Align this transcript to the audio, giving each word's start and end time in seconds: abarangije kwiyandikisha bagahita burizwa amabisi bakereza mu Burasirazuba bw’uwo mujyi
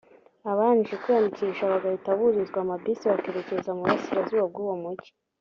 abarangije 0.49 0.95
kwiyandikisha 1.01 1.71
bagahita 1.73 2.09
burizwa 2.19 2.57
amabisi 2.61 3.05
bakereza 3.11 3.69
mu 3.77 3.81
Burasirazuba 3.85 4.43
bw’uwo 4.51 4.75
mujyi 4.83 5.11